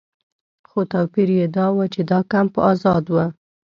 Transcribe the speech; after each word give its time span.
خو 0.69 0.79
توپیر 0.91 1.29
یې 1.37 1.45
دا 1.55 1.65
و 1.75 1.77
چې 1.93 2.01
دا 2.11 2.19
کمپ 2.31 2.53
آزاد 2.71 3.05
و. 3.09 3.15